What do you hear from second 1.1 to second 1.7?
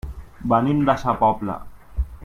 Pobla.